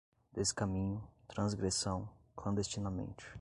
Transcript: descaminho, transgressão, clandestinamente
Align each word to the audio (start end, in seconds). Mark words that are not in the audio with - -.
descaminho, 0.33 1.07
transgressão, 1.27 2.09
clandestinamente 2.35 3.27